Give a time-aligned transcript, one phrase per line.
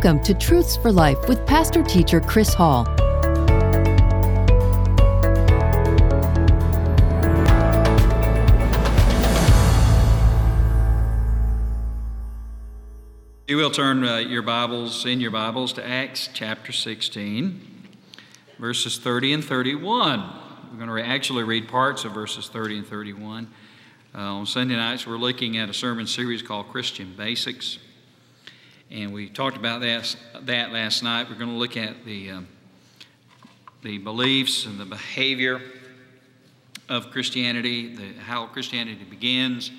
[0.00, 2.84] Welcome to Truths for Life with pastor teacher Chris Hall.
[13.48, 17.60] You will turn uh, your Bibles in your Bibles to Acts chapter 16,
[18.60, 20.20] verses 30 and 31.
[20.70, 23.52] We're going to re- actually read parts of verses 30 and 31.
[24.14, 27.80] Uh, on Sunday nights, we're looking at a sermon series called Christian Basics.
[28.90, 31.28] And we talked about that, that last night.
[31.28, 32.48] We're going to look at the, um,
[33.82, 35.60] the beliefs and the behavior
[36.88, 39.70] of Christianity, the, how Christianity begins,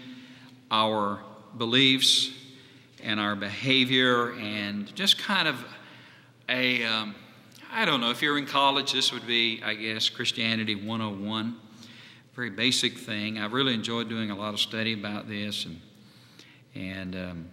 [0.70, 1.20] our
[1.58, 2.32] beliefs,
[3.04, 5.66] and our behavior, and just kind of
[6.48, 7.16] a um,
[7.72, 11.56] I don't know, if you're in college, this would be, I guess, Christianity 101.
[12.34, 13.38] Very basic thing.
[13.38, 15.80] I've really enjoyed doing a lot of study about this, and,
[16.74, 17.50] and um,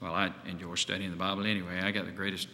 [0.00, 1.80] well, I enjoy studying the Bible anyway.
[1.80, 2.48] I got the greatest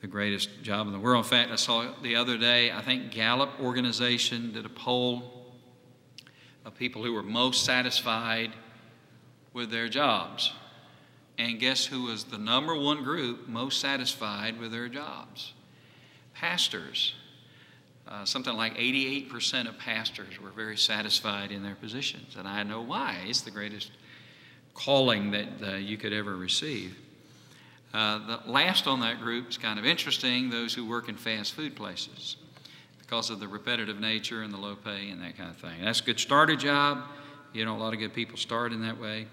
[0.00, 1.24] the greatest job in the world.
[1.24, 5.46] In fact, I saw the other day, I think Gallup organization did a poll
[6.64, 8.52] of people who were most satisfied
[9.52, 10.52] with their jobs.
[11.36, 15.52] And guess who was the number one group most satisfied with their jobs?
[16.34, 17.14] Pastors.
[18.06, 22.36] Uh, something like 88% of pastors were very satisfied in their positions.
[22.38, 23.18] And I know why.
[23.26, 23.90] It's the greatest
[24.78, 26.96] calling that uh, you could ever receive.
[27.92, 31.54] Uh, the last on that group is kind of interesting those who work in fast
[31.54, 32.36] food places
[33.00, 35.82] because of the repetitive nature and the low pay and that kind of thing.
[35.82, 37.02] That's a good starter job.
[37.52, 39.26] You know, a lot of good people start in that way.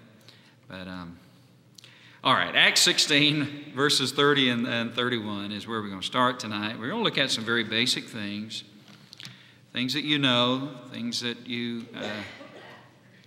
[0.68, 1.16] But um,
[2.24, 6.40] all right, Acts 16, verses 30 and, and 31 is where we're going to start
[6.40, 6.76] tonight.
[6.76, 8.64] We're going to look at some very basic things,
[9.72, 12.08] things that you know, things that you uh,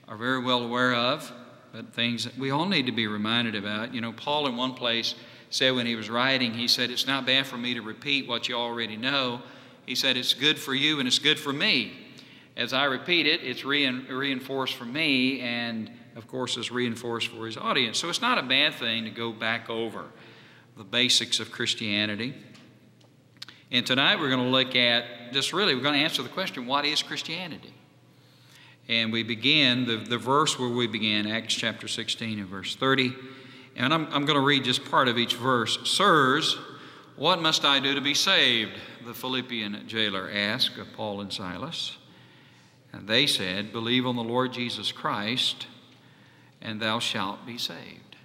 [0.09, 1.31] are very well aware of,
[1.71, 3.93] but things that we all need to be reminded about.
[3.93, 5.15] You know, Paul, in one place,
[5.49, 8.47] said when he was writing, he said, It's not bad for me to repeat what
[8.47, 9.41] you already know.
[9.85, 11.93] He said, It's good for you and it's good for me.
[12.57, 17.57] As I repeat it, it's reinforced for me and of course, is reinforced for his
[17.57, 17.97] audience.
[17.97, 20.05] So it's not a bad thing to go back over
[20.77, 22.35] the basics of Christianity.
[23.71, 26.67] And tonight we're going to look at just really, we're going to answer the question
[26.67, 27.73] what is Christianity?
[28.89, 33.13] And we begin, the, the verse where we began, Acts chapter 16 and verse 30.
[33.75, 35.77] And I'm, I'm going to read just part of each verse.
[35.87, 36.57] Sirs,
[37.15, 38.73] what must I do to be saved?
[39.05, 41.97] The Philippian jailer asked of Paul and Silas.
[42.91, 45.67] And they said, Believe on the Lord Jesus Christ
[46.61, 48.15] and thou shalt be saved.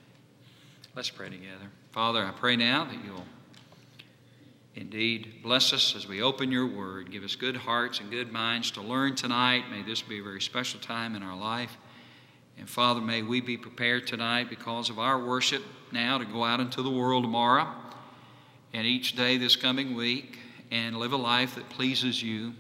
[0.95, 1.71] Let's pray together.
[1.93, 3.27] Father, I pray now that you'll
[4.75, 7.11] indeed bless us as we open your word.
[7.11, 9.65] Give us good hearts and good minds to learn tonight.
[9.71, 11.77] May this be a very special time in our life.
[12.59, 15.63] And Father, may we be prepared tonight because of our worship
[15.93, 17.69] now to go out into the world tomorrow
[18.73, 20.39] and each day this coming week
[20.71, 22.53] and live a life that pleases you.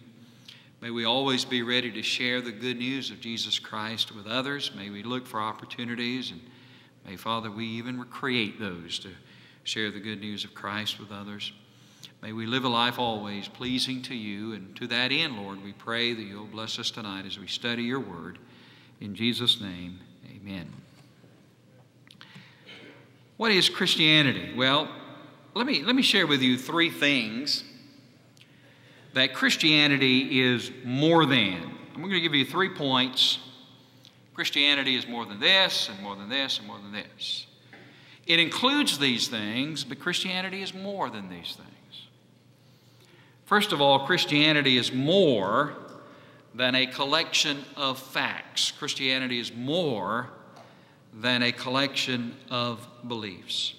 [0.80, 4.70] May we always be ready to share the good news of Jesus Christ with others.
[4.76, 6.40] May we look for opportunities, and
[7.06, 9.08] may, Father, we even create those to
[9.64, 11.52] share the good news of Christ with others.
[12.22, 15.72] May we live a life always pleasing to you, and to that end, Lord, we
[15.72, 18.38] pray that you'll bless us tonight as we study your word.
[19.00, 20.00] In Jesus' name,
[20.34, 20.72] amen.
[23.36, 24.54] What is Christianity?
[24.56, 24.88] Well,
[25.54, 27.64] let me, let me share with you three things
[29.12, 31.72] that Christianity is more than.
[31.94, 33.38] I'm going to give you three points.
[34.34, 37.46] Christianity is more than this, and more than this, and more than this.
[38.26, 41.68] It includes these things, but Christianity is more than these things.
[43.44, 45.74] First of all, Christianity is more
[46.54, 48.70] than a collection of facts.
[48.70, 50.30] Christianity is more
[51.12, 53.74] than a collection of beliefs.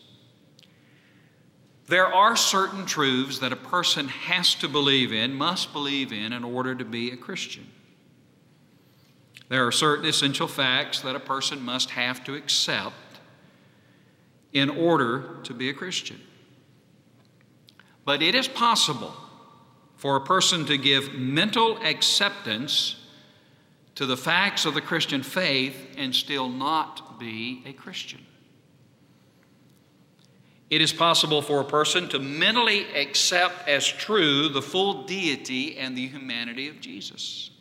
[1.87, 6.43] There are certain truths that a person has to believe in, must believe in, in
[6.43, 7.67] order to be a Christian.
[9.49, 12.95] There are certain essential facts that a person must have to accept
[14.51, 16.19] in order to be a Christian.
[18.03, 19.13] But it is possible
[19.95, 22.95] for a person to give mental acceptance
[23.95, 28.25] to the facts of the Christian faith and still not be a Christian.
[30.69, 35.97] It is possible for a person to mentally accept as true the full deity and
[35.97, 37.51] the humanity of Jesus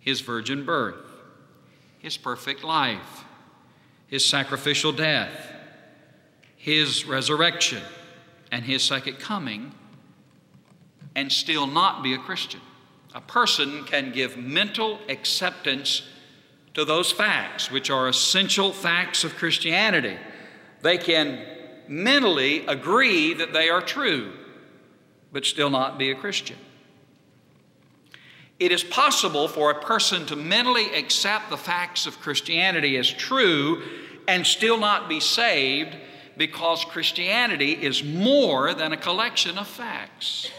[0.00, 1.00] his virgin birth,
[1.98, 3.24] his perfect life,
[4.06, 5.50] his sacrificial death,
[6.58, 7.82] his resurrection,
[8.52, 9.72] and his second coming,
[11.16, 12.60] and still not be a Christian.
[13.14, 16.02] A person can give mental acceptance
[16.74, 20.16] to those facts, which are essential facts of Christianity.
[20.82, 21.38] They can
[21.86, 24.32] mentally agree that they are true,
[25.32, 26.56] but still not be a Christian.
[28.58, 33.82] It is possible for a person to mentally accept the facts of Christianity as true
[34.26, 35.96] and still not be saved
[36.36, 40.50] because Christianity is more than a collection of facts.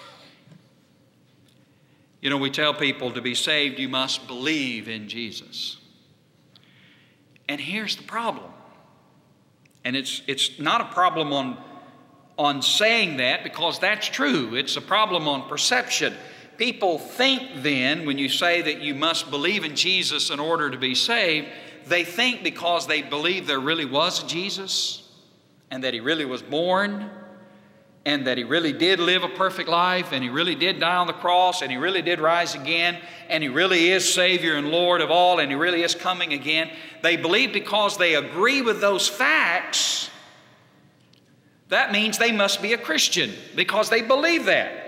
[2.25, 5.77] You know, we tell people to be saved, you must believe in Jesus.
[7.47, 8.51] And here's the problem.
[9.83, 11.63] And it's, it's not a problem on,
[12.35, 16.15] on saying that because that's true, it's a problem on perception.
[16.57, 20.79] People think then, when you say that you must believe in Jesus in order to
[20.79, 21.47] be saved,
[21.85, 25.07] they think because they believe there really was a Jesus
[25.69, 27.07] and that he really was born
[28.05, 31.07] and that he really did live a perfect life and he really did die on
[31.07, 32.99] the cross and he really did rise again
[33.29, 36.69] and he really is Savior and Lord of all and he really is coming again.
[37.01, 40.11] They believe because they agree with those facts,
[41.69, 44.83] that means they must be a Christian because they believe that.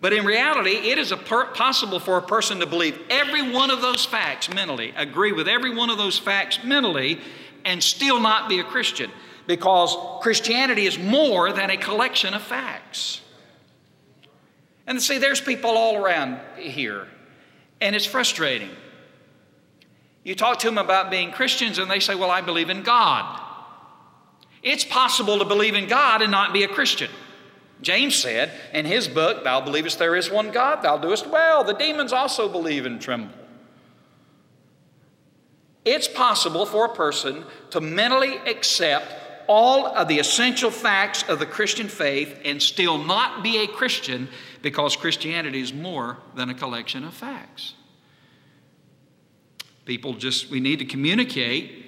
[0.00, 1.12] But in reality, it is
[1.54, 5.74] possible for a person to believe every one of those facts mentally, agree with every
[5.74, 7.20] one of those facts mentally,
[7.64, 9.10] and still not be a Christian
[9.46, 13.20] because Christianity is more than a collection of facts.
[14.86, 17.08] And see, there's people all around here,
[17.80, 18.70] and it's frustrating.
[20.22, 23.40] You talk to them about being Christians, and they say, Well, I believe in God.
[24.62, 27.10] It's possible to believe in God and not be a Christian.
[27.82, 31.64] James said in his book, Thou believest there is one God, thou doest well.
[31.64, 33.34] The demons also believe and tremble.
[35.84, 39.12] It's possible for a person to mentally accept
[39.46, 44.28] all of the essential facts of the Christian faith and still not be a Christian
[44.62, 47.74] because Christianity is more than a collection of facts.
[49.84, 51.82] People just, we need to communicate.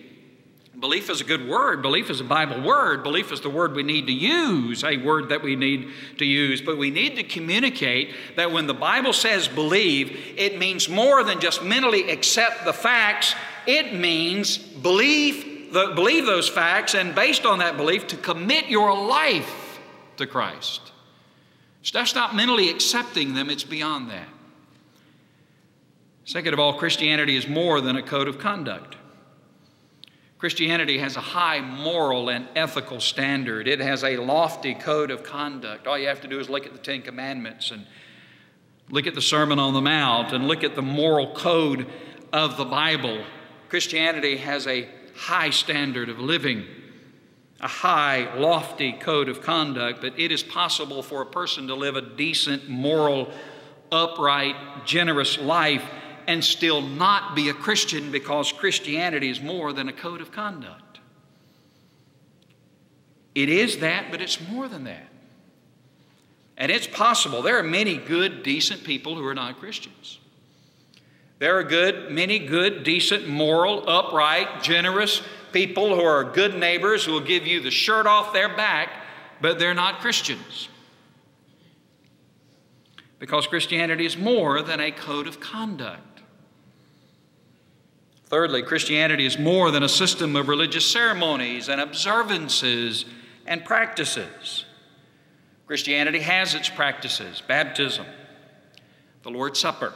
[0.79, 1.81] Belief is a good word.
[1.81, 3.03] Belief is a Bible word.
[3.03, 5.89] Belief is the word we need to use, a word that we need
[6.19, 6.61] to use.
[6.61, 11.41] But we need to communicate that when the Bible says believe, it means more than
[11.41, 13.35] just mentally accept the facts,
[13.67, 18.95] it means believe the, believe those facts and based on that belief to commit your
[19.07, 19.81] life
[20.17, 20.93] to Christ.
[21.83, 24.29] So that's not mentally accepting them, it's beyond that.
[26.25, 28.97] Second of all, Christianity is more than a code of conduct.
[30.39, 33.69] Christianity has a high moral and ethical standard.
[33.69, 35.87] It has a lofty code of conduct.
[35.87, 37.87] All you have to do is look at the Ten Commandments and
[38.91, 41.87] look at the Sermon on the Mount and look at the moral code
[42.33, 43.25] of the Bible.
[43.69, 46.65] Christianity has a high standard of living,
[47.61, 51.97] a high, lofty code of conduct, but it is possible for a person to live
[51.97, 53.33] a decent, moral,
[53.91, 55.85] upright, generous life
[56.27, 61.01] and still not be a Christian because Christianity is more than a code of conduct.
[63.35, 65.09] It is that, but it's more than that.
[66.57, 67.43] And it's possible.
[67.43, 70.19] There are many good, decent people who are not Christians.
[71.39, 75.23] There are good, many good, decent, moral, upright, generous
[75.53, 78.89] people who are good neighbors who will give you the shirt off their back,
[79.41, 80.69] but they're not Christians.
[83.19, 86.21] Because Christianity is more than a code of conduct.
[88.27, 93.05] Thirdly, Christianity is more than a system of religious ceremonies and observances
[93.47, 94.65] and practices.
[95.67, 98.07] Christianity has its practices baptism,
[99.23, 99.93] the Lord's Supper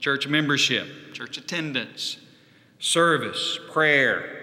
[0.00, 2.18] church membership, church attendance,
[2.78, 4.38] service, prayer,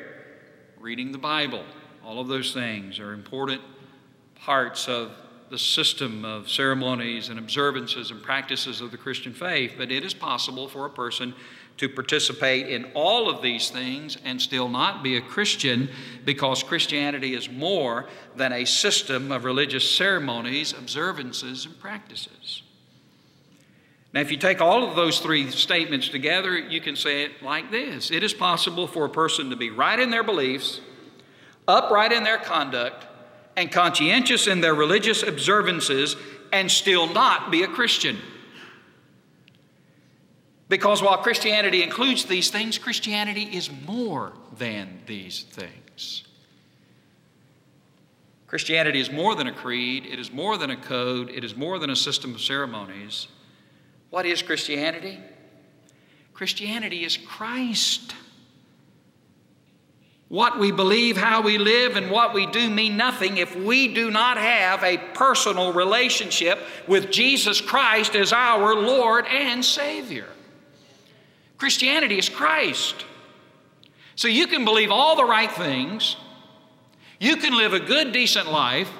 [0.80, 1.64] reading the Bible.
[2.04, 3.62] All of those things are important
[4.36, 5.12] parts of
[5.50, 10.14] the system of ceremonies and observances and practices of the Christian faith, but it is
[10.14, 11.34] possible for a person
[11.78, 15.90] to participate in all of these things and still not be a Christian
[16.24, 22.64] because Christianity is more than a system of religious ceremonies, observances, and practices.
[24.16, 27.70] Now, if you take all of those three statements together, you can say it like
[27.70, 30.80] this It is possible for a person to be right in their beliefs,
[31.68, 33.06] upright in their conduct,
[33.58, 36.16] and conscientious in their religious observances,
[36.54, 38.18] and still not be a Christian.
[40.70, 46.24] Because while Christianity includes these things, Christianity is more than these things.
[48.48, 51.78] Christianity is more than a creed, it is more than a code, it is more
[51.78, 53.28] than a system of ceremonies.
[54.10, 55.20] What is Christianity?
[56.34, 58.14] Christianity is Christ.
[60.28, 64.10] What we believe, how we live, and what we do mean nothing if we do
[64.10, 70.28] not have a personal relationship with Jesus Christ as our Lord and Savior.
[71.58, 73.06] Christianity is Christ.
[74.16, 76.16] So you can believe all the right things,
[77.20, 78.92] You can live a good, decent life.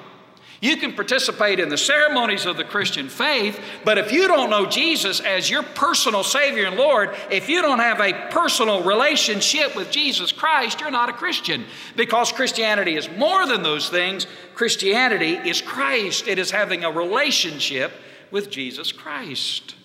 [0.66, 4.66] You can participate in the ceremonies of the Christian faith, but if you don't know
[4.66, 9.92] Jesus as your personal Savior and Lord, if you don't have a personal relationship with
[9.92, 11.66] Jesus Christ, you're not a Christian.
[11.96, 14.26] Because Christianity is more than those things.
[14.56, 17.92] Christianity is Christ, it is having a relationship
[18.32, 19.76] with Jesus Christ.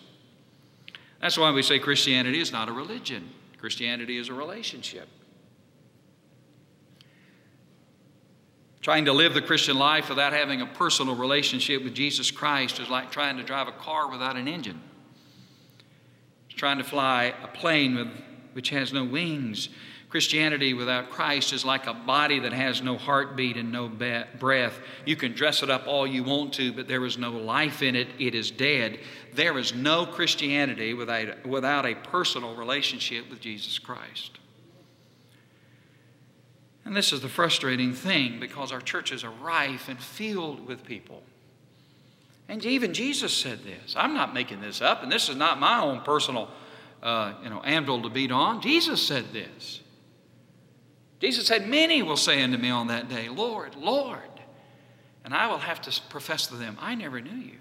[1.20, 5.10] That's why we say Christianity is not a religion, Christianity is a relationship.
[8.82, 12.88] Trying to live the Christian life without having a personal relationship with Jesus Christ is
[12.88, 14.80] like trying to drive a car without an engine.
[16.48, 18.08] It's trying to fly a plane with,
[18.54, 19.68] which has no wings.
[20.08, 24.80] Christianity without Christ is like a body that has no heartbeat and no breath.
[25.04, 27.94] You can dress it up all you want to, but there is no life in
[27.94, 28.08] it.
[28.18, 28.98] It is dead.
[29.34, 34.39] There is no Christianity without, without a personal relationship with Jesus Christ.
[36.84, 41.22] And this is the frustrating thing because our churches are rife and filled with people.
[42.48, 43.94] And even Jesus said this.
[43.96, 46.50] I'm not making this up, and this is not my own personal
[47.02, 48.60] uh, you know, anvil to beat on.
[48.60, 49.80] Jesus said this.
[51.20, 54.18] Jesus said, Many will say unto me on that day, Lord, Lord.
[55.24, 57.58] And I will have to profess to them, I never knew you.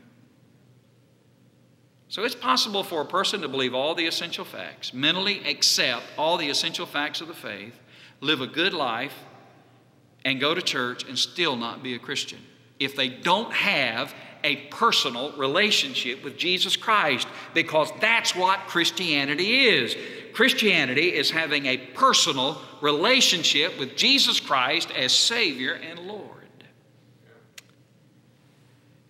[2.07, 6.37] So it's possible for a person to believe all the essential facts, mentally accept all
[6.37, 7.79] the essential facts of the faith,
[8.21, 9.13] live a good life,
[10.25, 12.39] and go to church and still not be a Christian
[12.79, 19.95] if they don't have a personal relationship with Jesus Christ, because that's what Christianity is.
[20.33, 26.29] Christianity is having a personal relationship with Jesus Christ as Savior and Lord.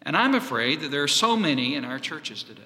[0.01, 2.63] And I'm afraid that there are so many in our churches today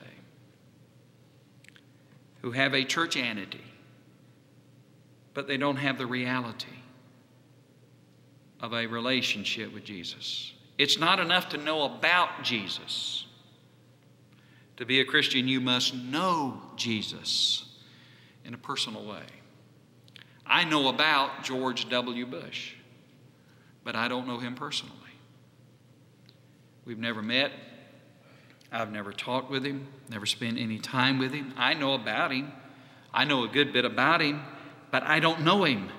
[2.41, 3.59] who have a churchianity
[5.33, 6.67] but they don't have the reality
[8.59, 10.53] of a relationship with Jesus.
[10.77, 13.25] It's not enough to know about Jesus.
[14.77, 17.65] To be a Christian, you must know Jesus
[18.45, 19.25] in a personal way.
[20.45, 22.25] I know about George W.
[22.25, 22.73] Bush,
[23.83, 24.95] but I don't know him personally.
[26.85, 27.51] We've never met.
[28.71, 31.53] I've never talked with him, never spent any time with him.
[31.55, 32.51] I know about him.
[33.13, 34.41] I know a good bit about him,
[34.93, 35.89] but I don't know him.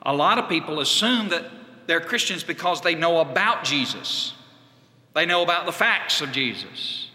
[0.00, 1.42] A lot of people assume that
[1.88, 4.32] they're Christians because they know about Jesus,
[5.12, 7.10] they know about the facts of Jesus,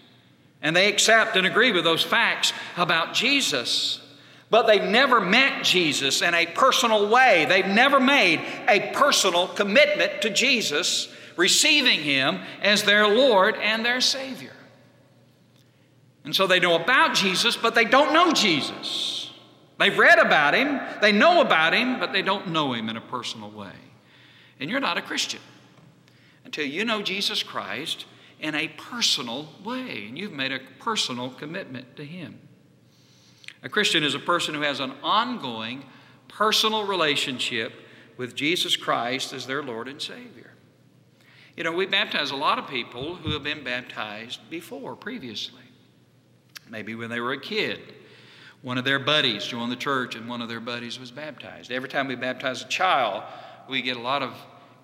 [0.62, 4.02] and they accept and agree with those facts about Jesus.
[4.50, 7.46] But they've never met Jesus in a personal way.
[7.48, 14.02] They've never made a personal commitment to Jesus, receiving Him as their Lord and their
[14.02, 14.56] Savior.
[16.26, 19.19] And so they know about Jesus, but they don't know Jesus.
[19.80, 23.02] They've read about him, they know about him, but they don't know him in a
[23.02, 23.72] personal way.
[24.60, 25.40] And you're not a Christian
[26.44, 28.06] until you know Jesus Christ
[28.42, 32.40] in a personal way, and you've made a personal commitment to him.
[33.64, 35.86] A Christian is a person who has an ongoing
[36.28, 37.72] personal relationship
[38.18, 40.52] with Jesus Christ as their Lord and Savior.
[41.56, 45.62] You know, we baptize a lot of people who have been baptized before, previously.
[46.70, 47.80] Maybe when they were a kid
[48.62, 51.72] one of their buddies joined the church, and one of their buddies was baptized.
[51.72, 53.24] Every time we baptize a child,
[53.70, 54.34] we get a lot of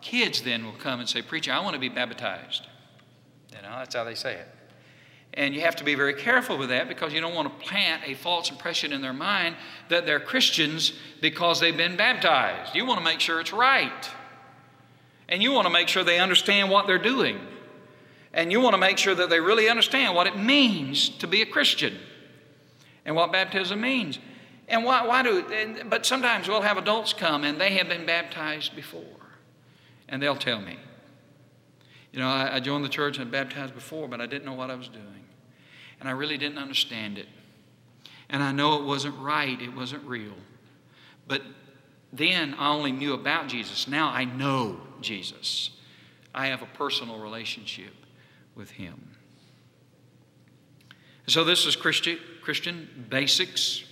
[0.02, 2.68] kids then will come and say, Preacher, I want to be baptized.
[3.54, 4.48] You know, that's how they say it.
[5.34, 8.04] And you have to be very careful with that because you don't want to plant
[8.06, 9.58] a false impression in their mind
[9.90, 12.74] that they're Christians because they've been baptized.
[12.74, 14.10] You want to make sure it's right.
[15.28, 17.40] And you want to make sure they understand what they're doing.
[18.32, 21.42] And you want to make sure that they really understand what it means to be
[21.42, 21.98] a Christian
[23.06, 24.20] and what baptism means.
[24.68, 28.06] And why, why do, and, but sometimes we'll have adults come and they have been
[28.06, 29.04] baptized before.
[30.10, 30.78] And they'll tell me,
[32.12, 34.72] you know, I, I joined the church and baptized before, but I didn't know what
[34.72, 35.06] I was doing.
[36.00, 37.28] And I really didn't understand it.
[38.30, 40.34] And I know it wasn't right, it wasn't real.
[41.28, 41.42] But
[42.12, 43.88] then I only knew about Jesus.
[43.88, 45.72] Now I know Jesus.
[46.34, 47.94] I have a personal relationship
[48.56, 49.15] with Him.
[51.28, 53.84] So this is Christian, Christian basics,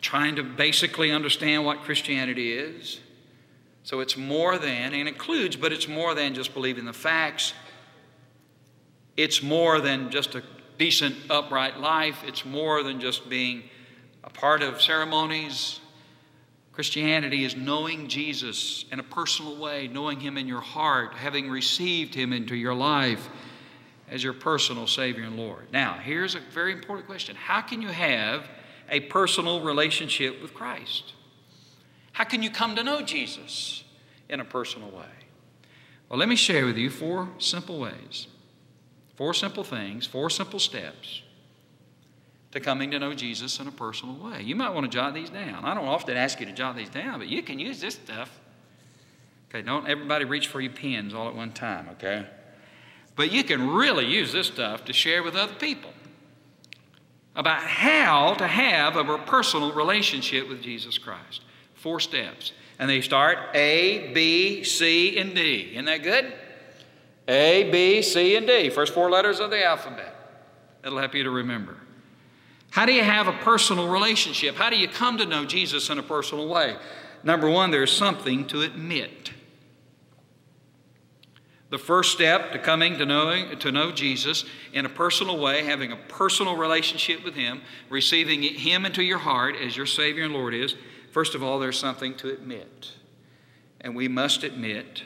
[0.00, 3.00] trying to basically understand what Christianity is.
[3.84, 7.54] So it's more than, and includes, but it's more than just believing the facts.
[9.16, 10.42] It's more than just a
[10.76, 12.22] decent, upright life.
[12.26, 13.64] It's more than just being
[14.24, 15.80] a part of ceremonies.
[16.72, 22.14] Christianity is knowing Jesus in a personal way, knowing Him in your heart, having received
[22.14, 23.28] Him into your life
[24.10, 25.72] as your personal Savior and Lord.
[25.72, 28.48] Now, here's a very important question How can you have
[28.90, 31.14] a personal relationship with Christ?
[32.12, 33.84] How can you come to know Jesus
[34.28, 35.06] in a personal way?
[36.08, 38.26] Well, let me share with you four simple ways,
[39.14, 41.22] four simple things, four simple steps
[42.50, 44.42] to coming to know Jesus in a personal way.
[44.42, 45.64] You might want to jot these down.
[45.64, 48.40] I don't often ask you to jot these down, but you can use this stuff.
[49.48, 52.26] Okay, don't everybody reach for your pens all at one time, okay?
[53.20, 55.90] But you can really use this stuff to share with other people
[57.36, 61.42] about how to have a personal relationship with Jesus Christ.
[61.74, 62.52] Four steps.
[62.78, 65.72] And they start A, B, C, and D.
[65.72, 66.32] Isn't that good?
[67.28, 68.70] A, B, C, and D.
[68.70, 70.16] First four letters of the alphabet.
[70.80, 71.76] That'll help you to remember.
[72.70, 74.54] How do you have a personal relationship?
[74.54, 76.74] How do you come to know Jesus in a personal way?
[77.22, 79.32] Number one, there's something to admit.
[81.70, 85.92] The first step to coming to knowing to know Jesus in a personal way, having
[85.92, 90.52] a personal relationship with Him, receiving Him into your heart as your Savior and Lord
[90.52, 90.74] is,
[91.12, 92.92] first of all, there's something to admit.
[93.80, 95.04] And we must admit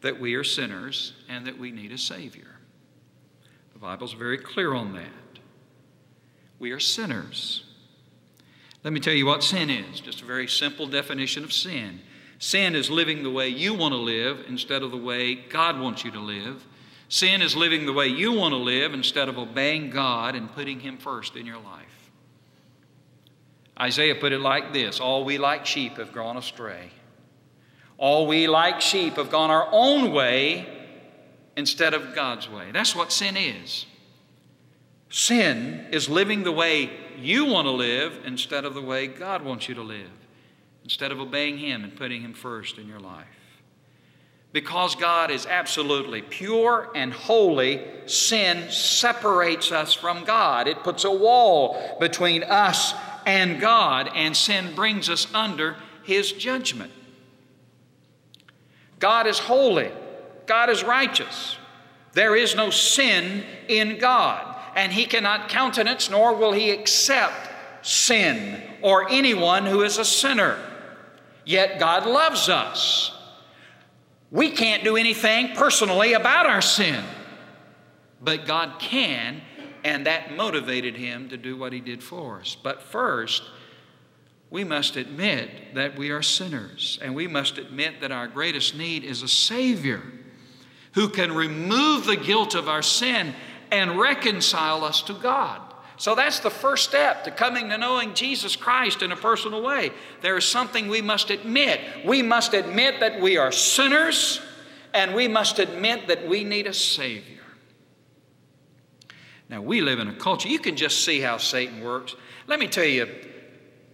[0.00, 2.56] that we are sinners and that we need a Savior.
[3.72, 5.40] The Bible's very clear on that.
[6.60, 7.64] We are sinners.
[8.84, 12.00] Let me tell you what sin is, just a very simple definition of sin.
[12.38, 16.04] Sin is living the way you want to live instead of the way God wants
[16.04, 16.64] you to live.
[17.08, 20.80] Sin is living the way you want to live instead of obeying God and putting
[20.80, 22.10] Him first in your life.
[23.78, 26.90] Isaiah put it like this All we like sheep have gone astray.
[27.98, 30.68] All we like sheep have gone our own way
[31.56, 32.70] instead of God's way.
[32.70, 33.86] That's what sin is.
[35.08, 39.68] Sin is living the way you want to live instead of the way God wants
[39.68, 40.10] you to live
[40.86, 43.26] instead of obeying Him and putting Him first in your life.
[44.52, 50.68] Because God is absolutely pure and holy, sin separates us from God.
[50.68, 52.94] It puts a wall between us
[53.26, 56.92] and God, and sin brings us under His judgment.
[59.00, 59.90] God is holy,
[60.46, 61.56] God is righteous.
[62.12, 67.50] There is no sin in God, and He cannot countenance nor will He accept
[67.84, 70.56] sin or anyone who is a sinner.
[71.46, 73.12] Yet God loves us.
[74.32, 77.04] We can't do anything personally about our sin,
[78.20, 79.40] but God can,
[79.84, 82.56] and that motivated him to do what he did for us.
[82.60, 83.44] But first,
[84.50, 89.04] we must admit that we are sinners, and we must admit that our greatest need
[89.04, 90.02] is a Savior
[90.94, 93.34] who can remove the guilt of our sin
[93.70, 95.65] and reconcile us to God.
[95.98, 99.92] So that's the first step to coming to knowing Jesus Christ in a personal way.
[100.20, 101.80] There is something we must admit.
[102.04, 104.40] We must admit that we are sinners,
[104.92, 107.36] and we must admit that we need a Savior.
[109.48, 112.14] Now, we live in a culture, you can just see how Satan works.
[112.46, 113.08] Let me tell you,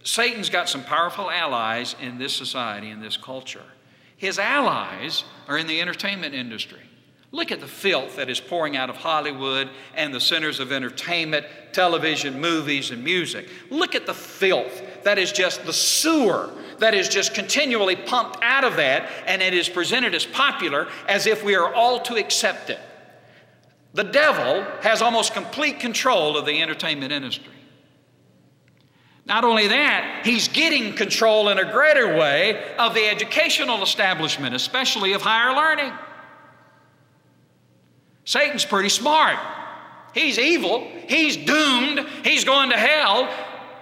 [0.03, 3.63] Satan's got some powerful allies in this society, in this culture.
[4.17, 6.81] His allies are in the entertainment industry.
[7.33, 11.47] Look at the filth that is pouring out of Hollywood and the centers of entertainment,
[11.71, 13.49] television, movies, and music.
[13.71, 18.63] Look at the filth that is just the sewer that is just continually pumped out
[18.63, 22.69] of that, and it is presented as popular as if we are all to accept
[22.69, 22.79] it.
[23.95, 27.51] The devil has almost complete control of the entertainment industry.
[29.25, 35.13] Not only that, he's getting control in a greater way of the educational establishment, especially
[35.13, 35.93] of higher learning.
[38.25, 39.37] Satan's pretty smart.
[40.13, 40.87] He's evil.
[41.07, 42.07] He's doomed.
[42.23, 43.29] He's going to hell.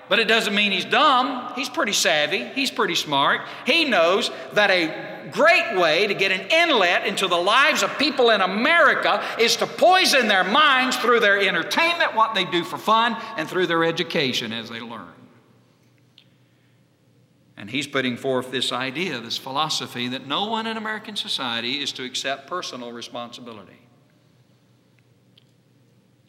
[0.09, 1.53] But it doesn't mean he's dumb.
[1.55, 2.43] He's pretty savvy.
[2.43, 3.41] He's pretty smart.
[3.65, 8.29] He knows that a great way to get an inlet into the lives of people
[8.31, 13.15] in America is to poison their minds through their entertainment, what they do for fun,
[13.37, 15.07] and through their education as they learn.
[17.55, 21.91] And he's putting forth this idea, this philosophy, that no one in American society is
[21.93, 23.79] to accept personal responsibility.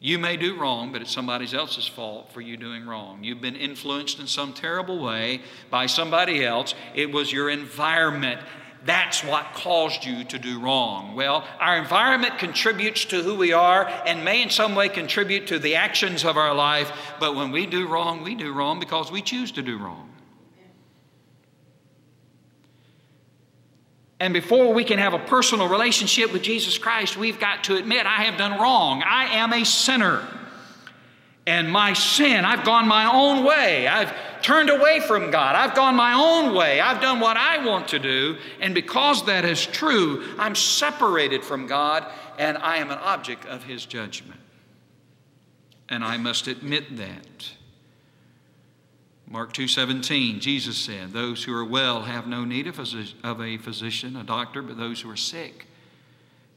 [0.05, 3.23] You may do wrong, but it's somebody else's fault for you doing wrong.
[3.23, 5.39] You've been influenced in some terrible way
[5.69, 6.75] by somebody else.
[6.93, 8.41] It was your environment.
[8.83, 11.15] That's what caused you to do wrong.
[11.15, 15.57] Well, our environment contributes to who we are and may in some way contribute to
[15.57, 19.21] the actions of our life, but when we do wrong, we do wrong because we
[19.21, 20.12] choose to do wrong.
[24.19, 28.05] And before we can have a personal relationship with Jesus Christ, we've got to admit,
[28.05, 29.03] I have done wrong.
[29.03, 30.25] I am a sinner.
[31.45, 33.87] And my sin, I've gone my own way.
[33.87, 35.55] I've turned away from God.
[35.55, 36.79] I've gone my own way.
[36.79, 38.37] I've done what I want to do.
[38.61, 42.05] And because that is true, I'm separated from God
[42.37, 44.39] and I am an object of His judgment.
[45.89, 47.55] And I must admit that.
[49.33, 52.77] Mark 2:17, Jesus said, "Those who are well have no need of
[53.41, 55.65] a physician, a doctor, but those who are sick."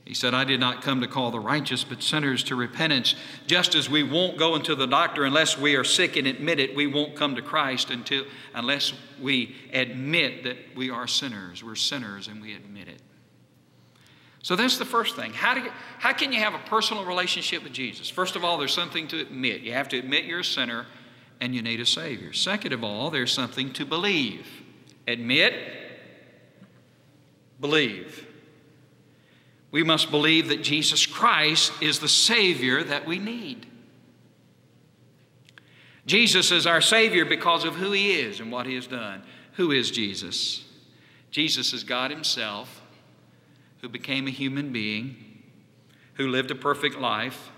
[0.04, 3.14] He said, I did not come to call the righteous, but sinners to repentance.
[3.46, 6.76] Just as we won't go into the doctor unless we are sick and admit it,
[6.76, 11.64] we won't come to Christ until, unless we admit that we are sinners.
[11.64, 13.00] We're sinners and we admit it.
[14.42, 15.32] So that's the first thing.
[15.32, 18.08] How, do you, how can you have a personal relationship with Jesus?
[18.08, 19.62] First of all, there's something to admit.
[19.62, 20.86] You have to admit you're a sinner
[21.40, 22.32] and you need a Savior.
[22.32, 24.46] Second of all, there's something to believe.
[25.06, 25.54] Admit,
[27.60, 28.26] believe.
[29.70, 33.66] We must believe that Jesus Christ is the Savior that we need.
[36.06, 39.22] Jesus is our Savior because of who He is and what He has done.
[39.54, 40.64] Who is Jesus?
[41.30, 42.82] Jesus is God Himself
[43.80, 45.16] who became a human being,
[46.14, 47.50] who lived a perfect life,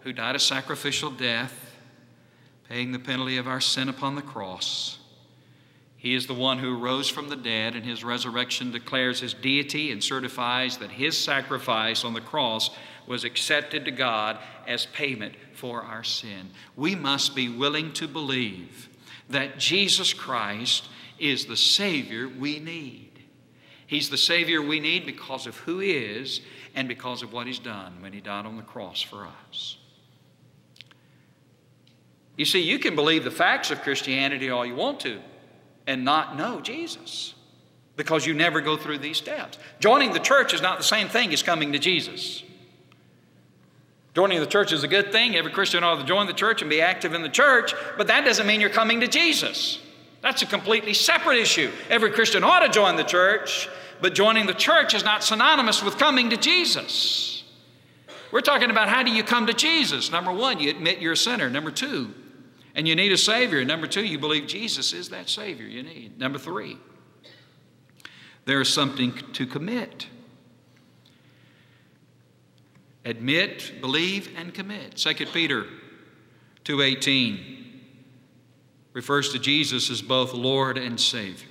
[0.00, 1.67] who died a sacrificial death,
[2.68, 4.98] paying the penalty of our sin upon the cross
[5.98, 9.90] he is the one who rose from the dead, and his resurrection declares his deity
[9.90, 12.70] and certifies that his sacrifice on the cross
[13.08, 16.50] was accepted to God as payment for our sin.
[16.76, 18.88] We must be willing to believe
[19.28, 23.10] that Jesus Christ is the Savior we need.
[23.84, 26.42] He's the Savior we need because of who He is
[26.76, 29.78] and because of what He's done when He died on the cross for us.
[32.38, 35.20] You see, you can believe the facts of Christianity all you want to
[35.88, 37.34] and not know Jesus
[37.96, 39.58] because you never go through these steps.
[39.80, 42.44] Joining the church is not the same thing as coming to Jesus.
[44.14, 45.34] Joining the church is a good thing.
[45.34, 48.24] Every Christian ought to join the church and be active in the church, but that
[48.24, 49.80] doesn't mean you're coming to Jesus.
[50.22, 51.72] That's a completely separate issue.
[51.90, 53.68] Every Christian ought to join the church,
[54.00, 57.42] but joining the church is not synonymous with coming to Jesus.
[58.30, 60.12] We're talking about how do you come to Jesus?
[60.12, 61.50] Number one, you admit you're a sinner.
[61.50, 62.14] Number two,
[62.78, 63.64] and you need a Savior.
[63.64, 66.16] Number two, you believe Jesus is that Savior you need.
[66.16, 66.78] Number three,
[68.44, 70.06] there is something to commit.
[73.04, 74.94] Admit, believe, and commit.
[74.94, 75.64] 2 Peter
[76.64, 77.66] 2.18
[78.92, 81.48] refers to Jesus as both Lord and Savior.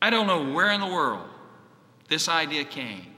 [0.00, 1.28] I don't know where in the world
[2.06, 3.15] this idea came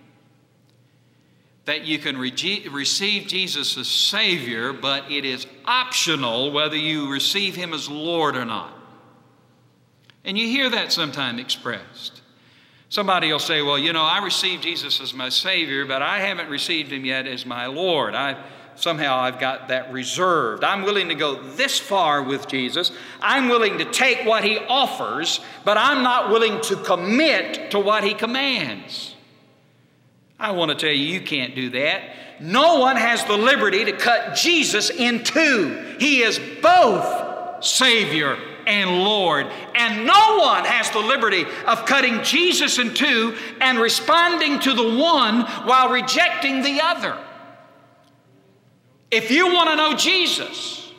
[1.69, 7.55] that you can re- receive Jesus as Savior, but it is optional whether you receive
[7.55, 8.73] Him as Lord or not.
[10.25, 12.23] And you hear that sometimes expressed.
[12.89, 16.49] Somebody will say, Well, you know, I received Jesus as my Savior, but I haven't
[16.49, 18.15] received Him yet as my Lord.
[18.15, 18.43] I,
[18.75, 20.65] somehow I've got that reserved.
[20.65, 22.93] I'm willing to go this far with Jesus.
[23.21, 28.05] I'm willing to take what He offers, but I'm not willing to commit to what
[28.05, 29.17] He commands.
[30.39, 32.03] I want to tell you, you can't do that.
[32.41, 35.97] No one has the liberty to cut Jesus in two.
[35.99, 39.49] He is both Savior and Lord.
[39.75, 44.97] And no one has the liberty of cutting Jesus in two and responding to the
[44.97, 47.19] one while rejecting the other.
[49.11, 50.93] If you want to know Jesus,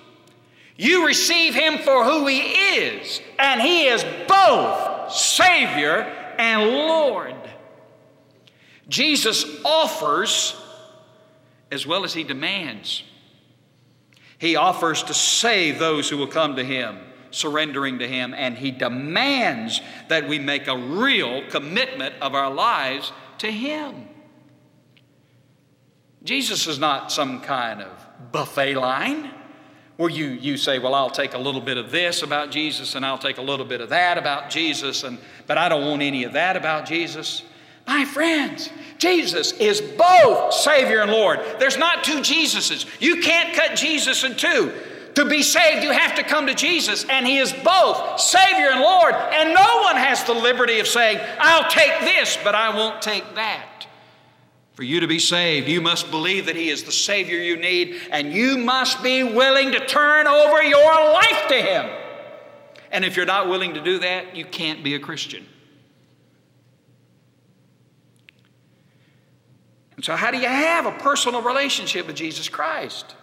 [0.75, 6.01] you receive him for who he is, and he is both Savior
[6.37, 7.35] and Lord.
[8.89, 10.55] Jesus offers
[11.71, 13.03] as well as he demands.
[14.37, 16.97] He offers to save those who will come to him,
[17.31, 23.11] surrendering to him, and he demands that we make a real commitment of our lives
[23.39, 24.07] to him.
[26.23, 29.31] Jesus is not some kind of buffet line
[29.97, 33.05] where you, you say, Well, I'll take a little bit of this about Jesus and
[33.05, 36.23] I'll take a little bit of that about Jesus, and, but I don't want any
[36.23, 37.43] of that about Jesus.
[37.87, 41.39] My friends, Jesus is both Savior and Lord.
[41.59, 42.85] There's not two Jesuses.
[42.99, 44.73] You can't cut Jesus in two.
[45.15, 48.79] To be saved, you have to come to Jesus, and He is both Savior and
[48.79, 49.13] Lord.
[49.13, 53.35] And no one has the liberty of saying, I'll take this, but I won't take
[53.35, 53.87] that.
[54.73, 57.99] For you to be saved, you must believe that He is the Savior you need,
[58.11, 61.89] and you must be willing to turn over your life to Him.
[62.91, 65.45] And if you're not willing to do that, you can't be a Christian.
[69.99, 73.15] And so, how do you have a personal relationship with Jesus Christ?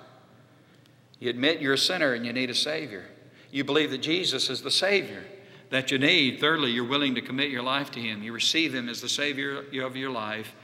[1.19, 3.07] You admit you're a sinner and you need a Savior.
[3.51, 5.25] You believe that Jesus is the Savior
[5.71, 6.39] that you need.
[6.39, 8.23] Thirdly, you're willing to commit your life to Him.
[8.23, 10.55] You receive Him as the Savior of your life,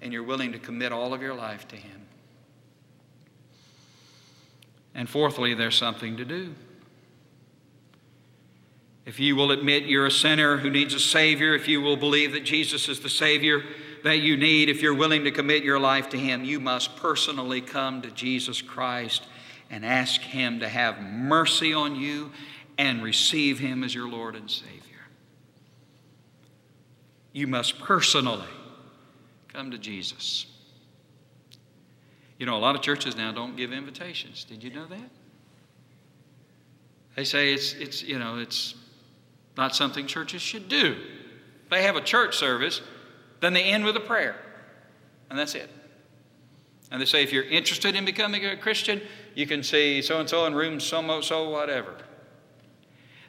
[0.00, 2.00] and you're willing to commit all of your life to Him.
[4.92, 6.52] And fourthly, there's something to do.
[9.06, 12.32] If you will admit you're a sinner who needs a Savior, if you will believe
[12.32, 13.62] that Jesus is the Savior,
[14.04, 17.60] that you need, if you're willing to commit your life to Him, you must personally
[17.60, 19.26] come to Jesus Christ
[19.70, 22.32] and ask Him to have mercy on you
[22.78, 24.80] and receive Him as your Lord and Savior.
[27.32, 28.48] You must personally
[29.48, 30.46] come to Jesus.
[32.38, 34.44] You know, a lot of churches now don't give invitations.
[34.44, 35.10] Did you know that?
[37.16, 38.74] They say it's, it's you know, it's
[39.56, 40.96] not something churches should do.
[41.70, 42.80] They have a church service,
[43.40, 44.36] then they end with a prayer,
[45.28, 45.70] and that's it.
[46.90, 49.00] And they say if you're interested in becoming a Christian,
[49.34, 51.96] you can see so and so in room so so whatever.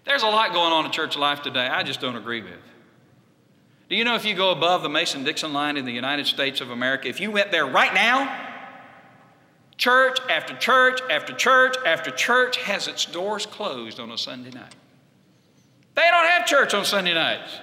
[0.03, 2.59] There's a lot going on in church life today I just don't agree with.
[3.87, 6.61] Do you know if you go above the Mason Dixon line in the United States
[6.61, 8.49] of America, if you went there right now,
[9.77, 14.75] church after church after church after church has its doors closed on a Sunday night.
[15.93, 17.59] They don't have church on Sunday nights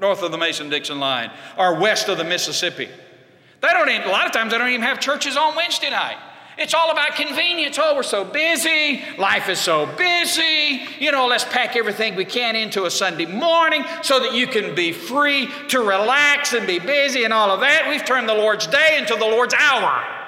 [0.00, 2.88] north of the Mason Dixon line or west of the Mississippi.
[3.60, 6.18] They don't even, a lot of times they don't even have churches on Wednesday night.
[6.58, 7.78] It's all about convenience.
[7.78, 9.02] Oh, we're so busy.
[9.18, 10.86] Life is so busy.
[10.98, 14.74] You know, let's pack everything we can into a Sunday morning so that you can
[14.74, 17.86] be free to relax and be busy and all of that.
[17.90, 20.25] We've turned the Lord's day into the Lord's hour.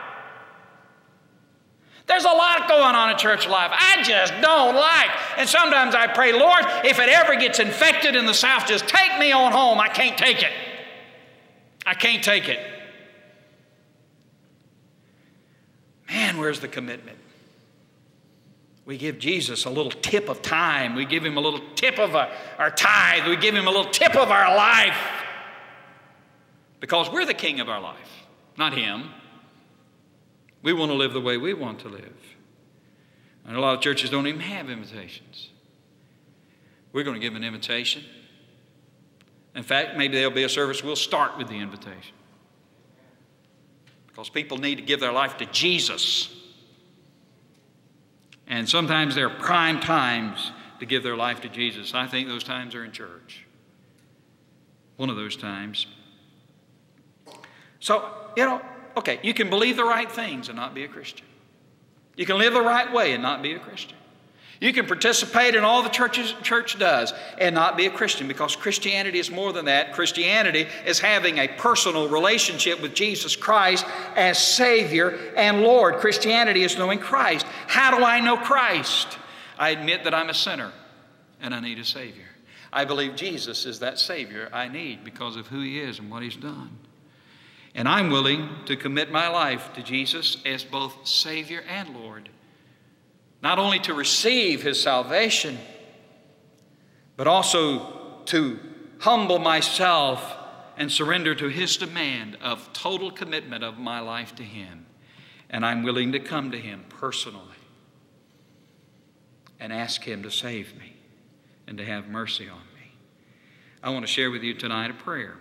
[2.08, 5.10] There's a lot going on in church life I just don't like.
[5.36, 9.18] And sometimes I pray, Lord, if it ever gets infected in the South, just take
[9.18, 9.78] me on home.
[9.78, 10.52] I can't take it.
[11.84, 12.58] I can't take it.
[16.08, 17.18] Man, where's the commitment?
[18.86, 20.94] We give Jesus a little tip of time.
[20.94, 23.28] We give him a little tip of a, our tithe.
[23.28, 24.96] We give him a little tip of our life.
[26.80, 29.10] Because we're the king of our life, not him.
[30.68, 32.12] We want to live the way we want to live.
[33.46, 35.48] And a lot of churches don't even have invitations.
[36.92, 38.04] We're going to give an invitation.
[39.54, 42.14] In fact, maybe there'll be a service we'll start with the invitation
[44.08, 46.36] because people need to give their life to Jesus.
[48.46, 51.94] And sometimes there are prime times to give their life to Jesus.
[51.94, 53.46] I think those times are in church.
[54.98, 55.86] One of those times.
[57.80, 58.60] So, you know,
[58.98, 61.26] okay, you can believe the right things and not be a Christian.
[62.16, 63.96] You can live the right way and not be a Christian.
[64.60, 68.56] You can participate in all the churches, church does and not be a Christian because
[68.56, 69.92] Christianity is more than that.
[69.92, 75.96] Christianity is having a personal relationship with Jesus Christ as Savior and Lord.
[75.96, 77.46] Christianity is knowing Christ.
[77.68, 79.16] How do I know Christ?
[79.56, 80.72] I admit that I'm a sinner
[81.40, 82.24] and I need a Savior.
[82.72, 86.24] I believe Jesus is that Savior I need because of who He is and what
[86.24, 86.76] He's done.
[87.78, 92.28] And I'm willing to commit my life to Jesus as both Savior and Lord
[93.40, 95.56] not only to receive his salvation,
[97.16, 98.58] but also to
[98.98, 100.34] humble myself
[100.76, 104.86] and surrender to his demand of total commitment of my life to him.
[105.48, 107.44] And I'm willing to come to him personally
[109.60, 110.94] and ask him to save me
[111.68, 112.90] and to have mercy on me.
[113.84, 115.36] I want to share with you tonight a prayer.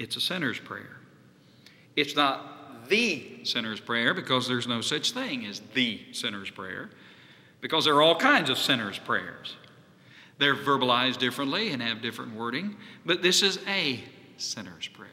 [0.00, 0.96] It's a sinner's prayer.
[1.94, 6.88] It's not the sinner's prayer because there's no such thing as the sinner's prayer,
[7.60, 9.56] because there are all kinds of sinner's prayers.
[10.38, 14.02] They're verbalized differently and have different wording, but this is a
[14.38, 15.10] sinner's prayer.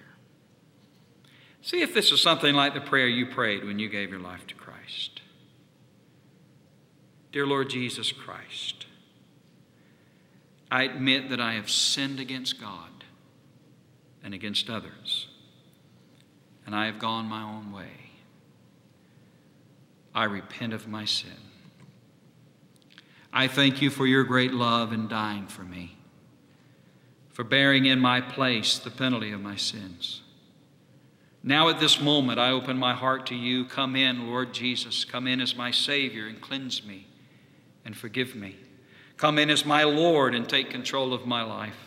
[1.62, 4.48] See if this is something like the prayer you prayed when you gave your life
[4.48, 5.20] to Christ.
[7.34, 8.86] Dear Lord Jesus Christ,
[10.72, 12.97] I admit that I have sinned against God
[14.28, 15.28] and against others
[16.68, 18.12] and I have gone my own way.
[20.14, 21.32] I repent of my sin.
[23.32, 25.98] I thank you for your great love in dying for me,
[27.30, 30.22] for bearing in my place the penalty of my sins.
[31.42, 33.64] Now, at this moment, I open my heart to you.
[33.64, 35.06] Come in, Lord Jesus.
[35.06, 37.08] Come in as my Savior and cleanse me
[37.86, 38.58] and forgive me.
[39.16, 41.87] Come in as my Lord and take control of my life.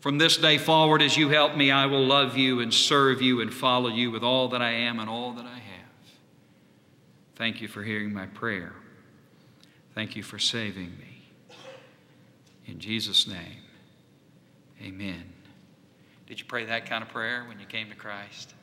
[0.00, 3.40] From this day forward, as you help me, I will love you and serve you
[3.40, 6.12] and follow you with all that I am and all that I have.
[7.34, 8.74] Thank you for hearing my prayer.
[9.94, 11.22] Thank you for saving me.
[12.66, 13.62] In Jesus' name,
[14.80, 15.32] amen.
[16.28, 18.54] Did you pray that kind of prayer when you came to Christ?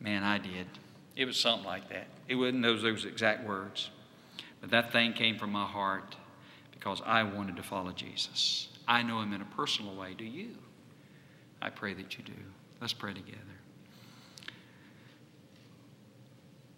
[0.00, 0.66] Man, I did.
[1.14, 2.08] It was something like that.
[2.28, 3.90] It wasn't those, those exact words,
[4.60, 6.16] but that thing came from my heart
[6.72, 8.68] because I wanted to follow Jesus.
[8.86, 10.14] I know Him in a personal way.
[10.14, 10.50] Do you?
[11.60, 12.32] I pray that you do.
[12.80, 13.38] Let's pray together.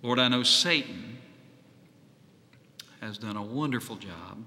[0.02, 1.16] Lord, I know Satan
[3.00, 4.44] has done a wonderful job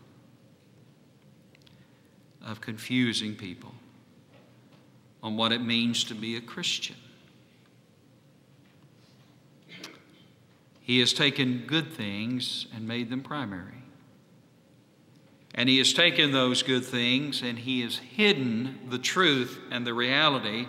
[2.45, 3.73] of confusing people
[5.23, 6.95] on what it means to be a Christian.
[10.79, 13.83] He has taken good things and made them primary.
[15.57, 19.93] And He has taken those good things and He has hidden the truth and the
[19.93, 20.67] reality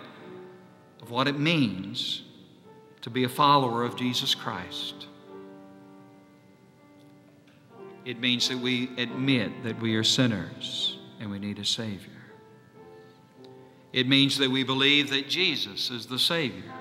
[1.01, 2.23] of what it means
[3.01, 5.07] to be a follower of Jesus Christ.
[8.03, 12.11] It means that we admit that we are sinners and we need a Savior.
[13.93, 16.73] It means that we believe that Jesus is the Savior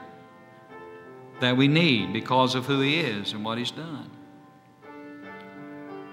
[1.41, 4.11] that we need because of who He is and what He's done.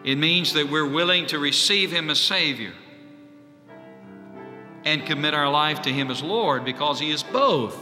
[0.06, 2.74] It means that we're willing to receive Him as Savior
[4.86, 7.76] and commit our life to Him as Lord because He is both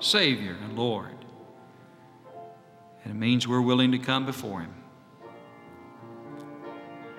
[0.00, 1.14] Savior and Lord.
[3.04, 4.74] And it means we're willing to come before Him.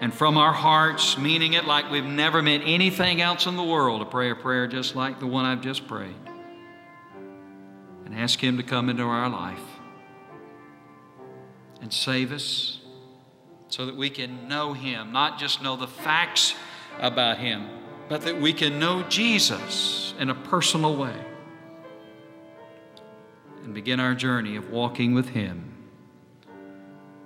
[0.01, 4.01] And from our hearts, meaning it like we've never meant anything else in the world,
[4.01, 6.15] to pray a prayer just like the one I've just prayed.
[8.03, 9.63] And ask Him to come into our life
[11.81, 12.78] and save us
[13.69, 16.55] so that we can know Him, not just know the facts
[16.99, 17.67] about Him,
[18.09, 21.15] but that we can know Jesus in a personal way
[23.63, 25.71] and begin our journey of walking with Him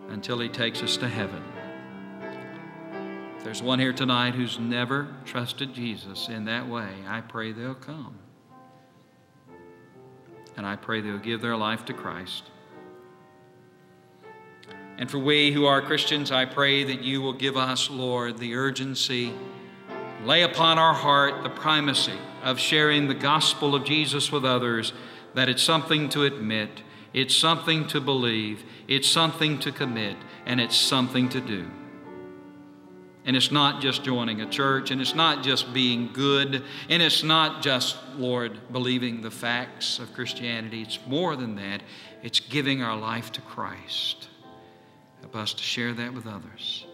[0.10, 1.41] until He takes us to heaven.
[3.43, 8.17] There's one here tonight who's never trusted Jesus in that way, I pray they'll come.
[10.56, 12.43] And I pray they'll give their life to Christ.
[14.97, 18.56] And for we who are Christians, I pray that you will give us, Lord, the
[18.56, 19.34] urgency,
[20.23, 24.93] lay upon our heart the primacy of sharing the gospel of Jesus with others,
[25.34, 30.77] that it's something to admit, it's something to believe, it's something to commit, and it's
[30.77, 31.69] something to do.
[33.25, 37.23] And it's not just joining a church, and it's not just being good, and it's
[37.23, 40.82] not just, Lord, believing the facts of Christianity.
[40.82, 41.82] It's more than that,
[42.21, 44.27] it's giving our life to Christ.
[45.23, 46.86] Help us to share that with others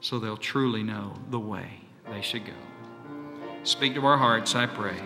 [0.00, 2.52] so they'll truly know the way they should go.
[3.62, 4.96] Speak to our hearts, I pray.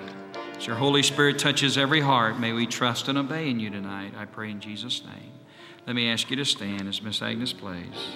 [0.56, 4.14] As your Holy Spirit touches every heart, may we trust and obey in you tonight.
[4.16, 5.32] I pray in Jesus' name.
[5.86, 8.08] Let me ask you to stand as Miss Agnes plays.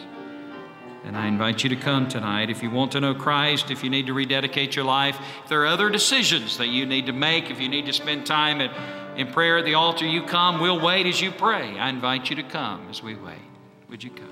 [1.05, 2.48] And I invite you to come tonight.
[2.48, 5.61] If you want to know Christ, if you need to rededicate your life, if there
[5.64, 9.18] are other decisions that you need to make, if you need to spend time at,
[9.18, 10.61] in prayer at the altar, you come.
[10.61, 11.79] We'll wait as you pray.
[11.79, 13.50] I invite you to come as we wait.
[13.90, 14.29] Would you come?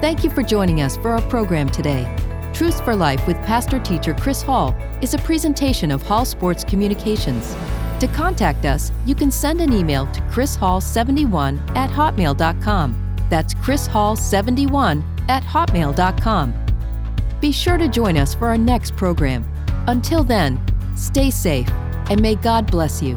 [0.00, 2.04] Thank you for joining us for our program today.
[2.52, 7.54] Truths for Life with pastor teacher Chris Hall is a presentation of Hall Sports Communications.
[8.00, 13.16] To contact us, you can send an email to chrishall71 at hotmail.com.
[13.30, 16.54] That's chrishall71 at hotmail.com.
[17.40, 19.53] Be sure to join us for our next program.
[19.86, 20.58] Until then,
[20.96, 21.68] stay safe
[22.10, 23.16] and may God bless you.